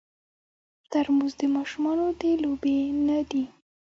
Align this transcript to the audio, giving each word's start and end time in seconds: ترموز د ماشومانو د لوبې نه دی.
ترموز 0.91 1.33
د 1.39 1.41
ماشومانو 1.55 2.05
د 2.19 2.23
لوبې 2.43 2.75
نه 3.07 3.19
دی. 3.29 3.43